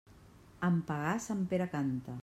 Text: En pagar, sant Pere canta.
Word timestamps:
En 0.69 0.79
pagar, 0.87 1.13
sant 1.27 1.45
Pere 1.53 1.73
canta. 1.77 2.19